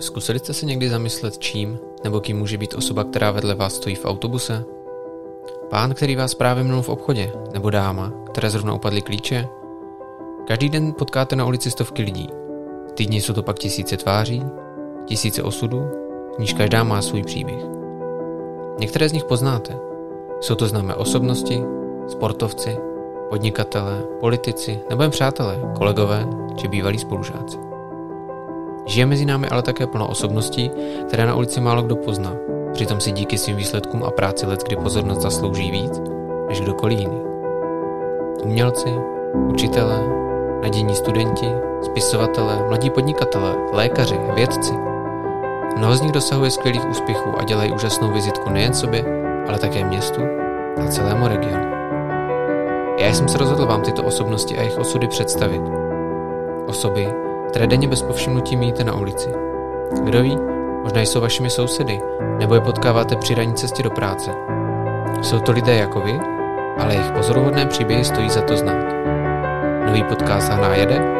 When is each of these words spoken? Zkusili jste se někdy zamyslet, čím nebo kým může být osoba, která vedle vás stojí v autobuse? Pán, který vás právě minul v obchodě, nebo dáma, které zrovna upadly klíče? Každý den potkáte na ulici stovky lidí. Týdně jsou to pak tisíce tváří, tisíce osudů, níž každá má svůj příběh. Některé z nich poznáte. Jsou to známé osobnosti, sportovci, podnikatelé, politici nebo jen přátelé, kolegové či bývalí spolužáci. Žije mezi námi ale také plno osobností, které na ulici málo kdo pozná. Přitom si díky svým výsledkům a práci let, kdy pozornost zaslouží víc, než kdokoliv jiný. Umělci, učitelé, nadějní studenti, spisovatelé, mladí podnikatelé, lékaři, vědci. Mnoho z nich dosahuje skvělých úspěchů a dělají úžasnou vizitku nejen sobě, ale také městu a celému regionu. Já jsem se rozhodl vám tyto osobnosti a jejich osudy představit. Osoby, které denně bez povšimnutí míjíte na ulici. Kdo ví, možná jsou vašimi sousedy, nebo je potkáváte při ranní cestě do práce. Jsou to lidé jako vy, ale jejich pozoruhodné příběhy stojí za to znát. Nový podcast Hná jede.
Zkusili 0.00 0.38
jste 0.38 0.54
se 0.54 0.66
někdy 0.66 0.88
zamyslet, 0.88 1.38
čím 1.38 1.78
nebo 2.04 2.20
kým 2.20 2.38
může 2.38 2.58
být 2.58 2.74
osoba, 2.74 3.04
která 3.04 3.30
vedle 3.30 3.54
vás 3.54 3.74
stojí 3.74 3.94
v 3.94 4.04
autobuse? 4.04 4.64
Pán, 5.70 5.94
který 5.94 6.16
vás 6.16 6.34
právě 6.34 6.64
minul 6.64 6.82
v 6.82 6.88
obchodě, 6.88 7.32
nebo 7.52 7.70
dáma, 7.70 8.12
které 8.32 8.50
zrovna 8.50 8.74
upadly 8.74 9.02
klíče? 9.02 9.48
Každý 10.46 10.68
den 10.68 10.92
potkáte 10.92 11.36
na 11.36 11.46
ulici 11.46 11.70
stovky 11.70 12.02
lidí. 12.02 12.28
Týdně 12.94 13.18
jsou 13.18 13.32
to 13.32 13.42
pak 13.42 13.58
tisíce 13.58 13.96
tváří, 13.96 14.42
tisíce 15.04 15.42
osudů, 15.42 15.82
níž 16.38 16.52
každá 16.52 16.84
má 16.84 17.02
svůj 17.02 17.22
příběh. 17.22 17.62
Některé 18.78 19.08
z 19.08 19.12
nich 19.12 19.24
poznáte. 19.24 19.78
Jsou 20.40 20.54
to 20.54 20.68
známé 20.68 20.94
osobnosti, 20.94 21.62
sportovci, 22.08 22.76
podnikatelé, 23.28 24.02
politici 24.20 24.80
nebo 24.90 25.02
jen 25.02 25.10
přátelé, 25.10 25.60
kolegové 25.76 26.26
či 26.56 26.68
bývalí 26.68 26.98
spolužáci. 26.98 27.69
Žije 28.86 29.06
mezi 29.06 29.24
námi 29.24 29.48
ale 29.48 29.62
také 29.62 29.86
plno 29.86 30.08
osobností, 30.08 30.70
které 31.08 31.26
na 31.26 31.34
ulici 31.34 31.60
málo 31.60 31.82
kdo 31.82 31.96
pozná. 31.96 32.36
Přitom 32.72 33.00
si 33.00 33.12
díky 33.12 33.38
svým 33.38 33.56
výsledkům 33.56 34.04
a 34.04 34.10
práci 34.10 34.46
let, 34.46 34.64
kdy 34.64 34.76
pozornost 34.76 35.20
zaslouží 35.20 35.70
víc, 35.70 36.00
než 36.48 36.60
kdokoliv 36.60 36.98
jiný. 36.98 37.20
Umělci, 38.42 38.88
učitelé, 39.48 40.00
nadějní 40.62 40.94
studenti, 40.94 41.46
spisovatelé, 41.82 42.64
mladí 42.68 42.90
podnikatelé, 42.90 43.54
lékaři, 43.72 44.18
vědci. 44.34 44.74
Mnoho 45.76 45.96
z 45.96 46.00
nich 46.00 46.12
dosahuje 46.12 46.50
skvělých 46.50 46.88
úspěchů 46.88 47.30
a 47.38 47.44
dělají 47.44 47.72
úžasnou 47.72 48.12
vizitku 48.12 48.50
nejen 48.50 48.74
sobě, 48.74 49.04
ale 49.48 49.58
také 49.58 49.84
městu 49.84 50.20
a 50.76 50.86
celému 50.86 51.28
regionu. 51.28 51.70
Já 52.98 53.12
jsem 53.12 53.28
se 53.28 53.38
rozhodl 53.38 53.66
vám 53.66 53.82
tyto 53.82 54.02
osobnosti 54.02 54.58
a 54.58 54.60
jejich 54.60 54.78
osudy 54.78 55.08
představit. 55.08 55.62
Osoby, 56.66 57.08
které 57.50 57.66
denně 57.66 57.88
bez 57.88 58.02
povšimnutí 58.02 58.56
míjíte 58.56 58.84
na 58.84 58.94
ulici. 58.94 59.28
Kdo 60.04 60.22
ví, 60.22 60.38
možná 60.82 61.00
jsou 61.00 61.20
vašimi 61.20 61.50
sousedy, 61.50 62.00
nebo 62.38 62.54
je 62.54 62.60
potkáváte 62.60 63.16
při 63.16 63.34
ranní 63.34 63.54
cestě 63.54 63.82
do 63.82 63.90
práce. 63.90 64.30
Jsou 65.22 65.40
to 65.40 65.52
lidé 65.52 65.74
jako 65.74 66.00
vy, 66.00 66.20
ale 66.78 66.94
jejich 66.94 67.10
pozoruhodné 67.10 67.66
příběhy 67.66 68.04
stojí 68.04 68.30
za 68.30 68.42
to 68.42 68.56
znát. 68.56 68.84
Nový 69.86 70.04
podcast 70.04 70.52
Hná 70.52 70.74
jede. 70.74 71.19